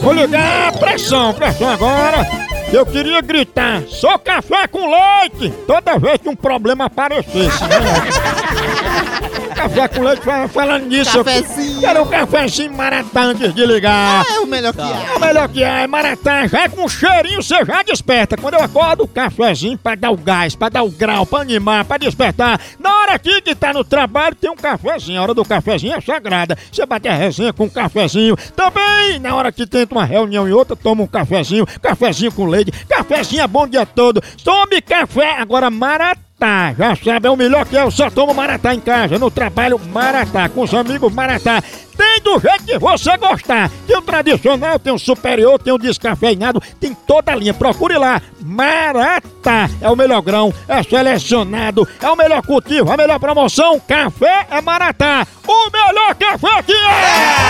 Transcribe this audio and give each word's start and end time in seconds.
Vou 0.00 0.12
ligar 0.12 0.68
a 0.68 0.72
pressão, 0.72 1.34
pressão 1.34 1.68
agora. 1.68 2.26
Eu 2.72 2.84
queria 2.84 3.20
gritar, 3.20 3.82
só 3.88 4.18
café 4.18 4.66
com 4.68 4.90
leite, 4.90 5.50
toda 5.66 5.98
vez 5.98 6.18
que 6.18 6.28
um 6.28 6.36
problema 6.36 6.84
aparecesse. 6.84 7.62
Né? 7.64 8.47
café 9.54 9.88
com 9.88 10.02
leite, 10.02 10.22
falando 10.52 10.86
nisso. 10.86 11.24
Cafezinho. 11.24 11.76
Eu 11.76 11.80
quero 11.80 12.02
um 12.02 12.06
cafezinho 12.06 12.72
maratá 12.72 13.22
antes 13.22 13.54
de 13.54 13.66
ligar. 13.66 14.24
É 14.28 14.38
o 14.40 14.46
melhor 14.46 14.72
que 14.72 14.80
É 14.80 14.84
há. 14.84 15.16
o 15.16 15.20
melhor 15.20 15.48
que 15.48 15.62
é, 15.64 15.86
maratá, 15.86 16.46
já 16.46 16.62
é 16.62 16.68
com 16.68 16.88
cheirinho, 16.88 17.42
você 17.42 17.64
já 17.64 17.82
desperta. 17.82 18.36
Quando 18.36 18.54
eu 18.54 18.62
acordo, 18.62 19.04
o 19.04 19.08
cafezinho 19.08 19.76
pra 19.78 19.94
dar 19.94 20.10
o 20.10 20.16
gás, 20.16 20.54
pra 20.54 20.68
dar 20.68 20.82
o 20.82 20.90
grau, 20.90 21.26
pra 21.26 21.40
animar, 21.40 21.84
pra 21.84 21.98
despertar. 21.98 22.60
Na 22.78 22.94
hora 23.00 23.14
aqui 23.14 23.40
que 23.40 23.54
tá 23.54 23.72
no 23.72 23.82
trabalho, 23.84 24.34
tem 24.34 24.50
um 24.50 24.56
cafezinho. 24.56 25.18
A 25.18 25.22
hora 25.22 25.34
do 25.34 25.44
cafezinho 25.44 25.94
é 25.96 26.00
sagrada. 26.00 26.56
Você 26.70 26.84
bate 26.86 27.08
a 27.08 27.14
resenha 27.14 27.52
com 27.52 27.64
um 27.64 27.68
cafezinho. 27.70 28.36
Também, 28.56 29.18
na 29.18 29.34
hora 29.34 29.50
que 29.52 29.66
tenta 29.66 29.94
uma 29.94 30.04
reunião 30.04 30.48
e 30.48 30.52
outra, 30.52 30.76
toma 30.76 31.02
um 31.02 31.06
cafezinho. 31.06 31.66
Cafezinho 31.82 32.32
com 32.32 32.46
leite. 32.46 32.70
Cafezinho 32.88 33.42
é 33.42 33.46
bom 33.46 33.64
o 33.64 33.68
dia 33.68 33.84
todo. 33.86 34.22
Tome 34.44 34.80
café, 34.80 35.32
agora 35.38 35.70
maratá. 35.70 36.27
Maratá, 36.40 36.74
já 36.78 36.94
sabe, 36.94 37.26
é 37.26 37.30
o 37.30 37.36
melhor 37.36 37.66
que 37.66 37.76
é, 37.76 37.82
eu 37.82 37.90
só 37.90 38.08
tomo 38.08 38.32
Maratá 38.32 38.72
em 38.72 38.78
casa, 38.78 39.18
no 39.18 39.28
trabalho 39.28 39.78
Maratá, 39.92 40.48
com 40.48 40.62
os 40.62 40.72
amigos 40.72 41.12
Maratá. 41.12 41.60
Tem 41.96 42.20
do 42.20 42.38
jeito 42.38 42.64
que 42.64 42.78
você 42.78 43.16
gostar. 43.16 43.68
Tem 43.86 43.96
o 43.96 44.02
tradicional, 44.02 44.78
tem 44.78 44.92
o 44.92 44.98
superior, 44.98 45.58
tem 45.58 45.72
o 45.72 45.78
descafeinado, 45.78 46.62
tem 46.78 46.94
toda 46.94 47.32
a 47.32 47.34
linha. 47.34 47.52
Procure 47.52 47.98
lá. 47.98 48.22
Maratá 48.40 49.68
é 49.80 49.90
o 49.90 49.96
melhor 49.96 50.22
grão, 50.22 50.54
é 50.68 50.80
selecionado, 50.84 51.86
é 52.00 52.08
o 52.08 52.16
melhor 52.16 52.42
cultivo, 52.42 52.92
a 52.92 52.96
melhor 52.96 53.18
promoção. 53.18 53.80
Café 53.80 54.46
é 54.48 54.60
Maratá, 54.60 55.26
o 55.44 55.70
melhor 55.70 56.14
café 56.14 56.62
que 56.62 56.72
é! 56.72 57.47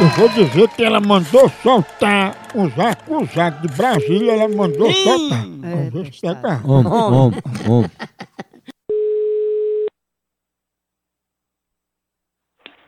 Eu 0.00 0.08
vou 0.08 0.28
dizer 0.28 0.68
que 0.70 0.84
ela 0.84 1.00
mandou 1.00 1.48
soltar 1.62 2.34
uns 2.54 2.76
acusados 2.78 3.62
de 3.62 3.76
Brasília, 3.76 4.32
ela 4.32 4.48
mandou 4.48 4.92
soltar. 4.92 5.44
Vamos 5.46 5.92
ver 5.92 6.12
se 6.12 6.20
pega. 6.20 6.60
Homem, 6.64 6.92
homem, 6.92 7.42
homem. 7.68 7.90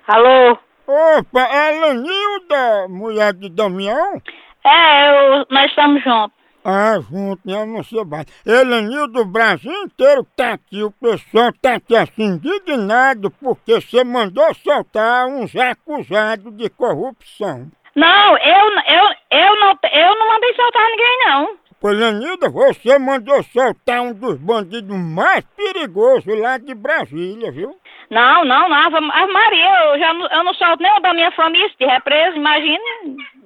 Alô? 0.09 0.59
Opa, 0.87 1.41
é 1.41 1.81
Lenilda, 1.81 2.89
mulher 2.89 3.33
de 3.35 3.49
Damião? 3.51 4.23
É, 4.65 5.39
eu, 5.41 5.47
nós 5.51 5.71
estamos 5.71 6.03
juntos. 6.03 6.46
Ah, 6.69 6.99
junto, 6.99 7.41
né? 7.45 7.55
Eu 7.55 7.65
não 7.65 7.85
sei 7.85 8.05
mais. 8.05 8.27
Elenildo, 8.45 9.21
o 9.21 9.25
Brasil 9.25 9.73
inteiro 9.85 10.27
tá 10.37 10.55
aqui, 10.55 10.83
o 10.83 10.91
pessoal 10.91 11.53
tá 11.63 11.75
aqui 11.75 11.95
assim, 11.95 12.41
indignado 12.45 13.31
porque 13.31 13.81
você 13.81 14.03
mandou 14.03 14.53
soltar 14.53 15.29
uns 15.29 15.55
acusados 15.55 16.53
de 16.57 16.69
corrupção. 16.71 17.71
Não, 17.95 18.39
eu, 18.39 18.67
eu, 18.89 19.05
eu, 19.31 19.61
não, 19.61 19.79
eu 19.93 20.19
não 20.19 20.29
mandei 20.29 20.55
soltar 20.57 20.91
ninguém, 20.91 21.19
não. 21.27 21.57
Pô, 21.81 21.91
Lenilda, 21.91 22.49
você 22.49 22.99
mandou 22.99 23.41
soltar 23.45 24.01
um 24.01 24.13
dos 24.13 24.37
bandidos 24.37 24.97
mais 24.97 25.45
perigosos 25.57 26.37
lá 26.41 26.59
de 26.59 26.75
Brasília, 26.75 27.53
viu? 27.53 27.77
Não, 28.11 28.45
não, 28.45 28.69
não. 28.69 28.77
Ave 28.77 29.33
Maria, 29.33 29.85
eu 29.85 29.99
já 30.01 30.13
não, 30.15 30.27
eu 30.27 30.45
não 30.45 30.55
solto 30.55 30.83
nem 30.83 30.93
o 30.97 31.01
da 31.01 31.15
minha 31.15 31.31
família 31.33 31.69
se 31.69 31.77
tiver 31.77 32.01
preso. 32.03 32.37
Imagina, 32.37 32.81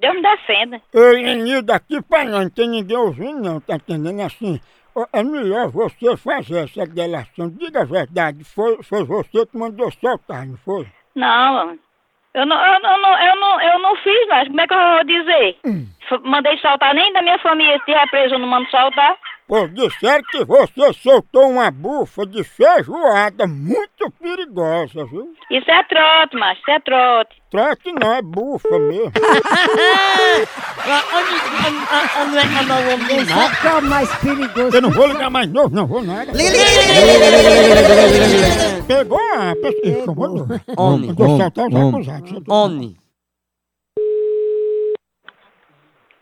Deus 0.01 0.15
me 0.15 0.21
defenda. 0.21 0.81
Ei, 0.93 1.23
Lenilda, 1.23 1.75
aqui 1.75 2.01
pra 2.01 2.23
não, 2.25 2.41
não 2.41 2.49
tem 2.49 2.67
ninguém 2.67 2.97
ouvindo 2.97 3.39
não, 3.41 3.59
tá 3.61 3.75
entendendo 3.75 4.19
assim? 4.21 4.59
É 5.13 5.23
melhor 5.23 5.69
você 5.69 6.17
fazer 6.17 6.65
essa 6.65 6.85
delação. 6.85 7.49
Diga 7.49 7.81
a 7.81 7.85
verdade, 7.85 8.43
foi, 8.43 8.81
foi 8.83 9.03
você 9.05 9.45
que 9.45 9.57
mandou 9.57 9.89
soltar, 9.91 10.45
não 10.45 10.57
foi? 10.57 10.85
Não, 11.15 11.77
eu 12.33 12.45
não, 12.45 12.65
eu, 12.65 12.81
não- 12.81 13.21
eu 13.23 13.35
não, 13.39 13.61
eu 13.61 13.79
não, 13.79 13.95
fiz, 13.97 14.27
mas 14.27 14.47
como 14.47 14.59
é 14.61 14.67
que 14.67 14.73
eu 14.73 14.77
vou 14.95 15.03
dizer? 15.05 15.57
F- 16.09 16.19
Mandei 16.23 16.57
soltar 16.57 16.93
nem 16.93 17.13
da 17.13 17.21
minha 17.21 17.39
família 17.39 17.77
se 17.79 17.85
tiver 17.85 18.09
preso, 18.09 18.35
eu 18.35 18.39
não 18.39 18.47
mando 18.47 18.69
soltar. 18.69 19.15
Pô, 19.51 19.67
disseram 19.67 20.23
que 20.31 20.45
você 20.45 20.93
soltou 20.93 21.49
uma 21.49 21.69
bufa 21.69 22.25
de 22.25 22.41
feijoada 22.41 23.45
muito 23.45 24.09
perigosa, 24.17 25.03
viu? 25.03 25.33
Isso 25.49 25.69
é 25.69 25.83
trote, 25.83 26.37
mas 26.37 26.57
isso 26.57 26.71
é 26.71 26.79
trote. 26.79 27.35
Trote 27.51 27.91
não, 27.91 28.13
é 28.13 28.21
bufa 28.21 28.79
mesmo. 28.79 29.11
Quem 33.09 33.25
sabe 33.25 33.59
que 33.59 33.67
é 33.67 33.73
o 33.73 33.81
mais 33.81 34.15
perigoso? 34.19 34.77
Eu 34.77 34.81
não 34.83 34.91
vou 34.91 35.07
ligar 35.07 35.29
mais 35.29 35.51
novo, 35.51 35.75
não 35.75 35.85
vou 35.85 36.01
nada. 36.01 36.31
Pegou 38.87 39.19
a 39.19 39.53
pessoa. 39.53 40.15
Vou 40.15 40.47
Homem, 40.77 41.13
homem, 41.17 41.37
soltar 41.37 41.67
os 41.67 41.75
homem. 41.75 41.89
acusados. 41.89 42.43
Homem. 42.47 42.95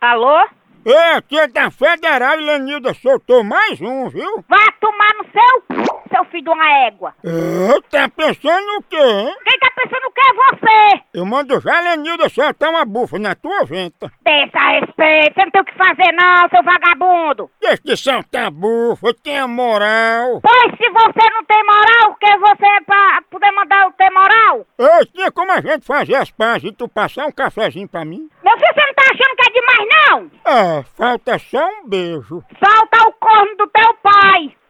Alô? 0.02 0.59
Ei, 0.92 1.14
aqui 1.14 1.38
é 1.38 1.48
da 1.48 1.70
Federal 1.70 2.40
e 2.40 2.44
Lenilda 2.44 2.96
soltou 2.96 3.44
mais 3.44 3.80
um, 3.80 4.10
viu? 4.10 4.44
Vá 4.50 4.72
tomar 4.82 5.14
no 5.20 5.26
seu 5.32 6.00
seu 6.10 6.26
filho 6.26 6.44
de 6.44 6.50
uma 6.50 6.70
égua. 6.88 7.14
É, 7.24 7.82
tá 7.92 8.10
pensando 8.10 8.78
o 8.80 8.84
quê, 8.84 8.98
hein? 8.98 9.36
Quem 9.46 9.60
tá 9.60 9.70
pensando 9.76 10.12
que 10.12 10.22
é 10.22 10.34
você? 10.34 11.04
Eu 11.14 11.26
mando 11.26 11.62
já 11.62 11.80
Lenilda 11.82 12.28
soltar 12.30 12.72
uma 12.72 12.86
bufa 12.86 13.20
na 13.20 13.36
tua 13.36 13.64
venta. 13.66 14.12
Deixa 14.24 14.58
a 14.58 14.80
respeito, 14.80 15.36
você 15.36 15.46
não 15.46 15.52
tem 15.52 15.62
o 15.62 15.66
que 15.66 15.78
fazer 15.78 16.12
não, 16.14 16.50
seu 16.50 16.64
vagabundo. 16.64 17.52
Deixa 17.62 17.82
de 17.84 17.96
soltar 17.96 18.52
bufa, 18.52 19.14
tenha 19.24 19.48
moral. 19.48 20.42
Pois 20.42 20.78
se 20.78 20.90
você 20.90 21.30
não 21.32 21.46
tem 21.46 21.64
moral, 21.64 22.16
que 22.20 22.38
você 22.38 22.66
é 22.66 22.82
pra 22.82 23.22
poder 23.30 23.52
mandar 23.52 23.86
eu 23.86 23.92
ter 23.92 24.10
moral? 24.10 24.66
Ei, 24.80 25.06
tinha 25.14 25.32
como 25.32 25.52
a 25.52 25.62
gente 25.62 25.86
fazer 25.86 26.16
as 26.16 26.32
pazes 26.32 26.72
e 26.72 26.74
tu 26.74 26.88
passar 26.88 27.28
um 27.28 27.32
cafezinho 27.32 27.88
pra 27.88 28.04
mim? 28.04 28.28
Meu 28.44 28.54
filho, 28.58 28.74
você 28.74 28.89
é 29.80 29.86
demais 29.86 29.88
não? 30.10 30.30
É, 30.46 30.84
falta 30.98 31.40
só 31.52 31.64
um 31.66 31.88
beijo. 31.88 32.44
Solta 32.60 33.08
o 33.08 33.14
corno 33.20 33.56
do 33.58 33.68
teu 33.68 33.94
pai. 34.04 34.56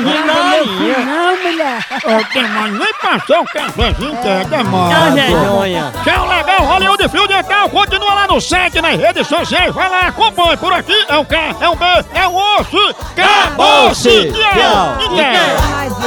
Não, 0.00 1.36
mulher. 1.42 1.86
Ó, 2.04 2.32
tem 2.32 2.42
mais 2.48 2.72
nem 2.72 2.92
passar 2.94 3.40
um 3.40 3.44
cafezinho 3.44 4.16
que 4.16 4.28
é 4.28 4.40
Ah, 4.40 4.44
demora. 4.44 5.10
vergonha. 5.10 5.92
Tchau, 6.04 6.26
legal, 6.28 6.60
Hollywood 6.60 7.08
Fio 7.08 7.26
Dental, 7.26 7.68
continua 7.68 8.14
lá 8.14 8.26
no 8.26 8.40
site, 8.40 8.80
nas 8.80 8.96
redes 8.96 9.26
sociais, 9.26 9.74
vai 9.74 9.88
lá, 9.90 10.00
acompanhe 10.08 10.56
por 10.56 10.72
aqui, 10.72 11.04
é 11.08 11.16
um 11.18 11.24
K, 11.24 11.36
é 11.60 11.68
um 11.68 11.76
B, 11.76 11.84
é 12.14 12.28
um 12.28 12.36
osso, 12.58 12.96
acabou-se! 13.16 14.32
Tchau. 14.32 14.98
Tchau! 14.98 15.99